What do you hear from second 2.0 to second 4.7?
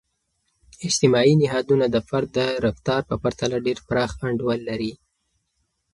فرد د رفتار په پرتله ډیر پراخ انډول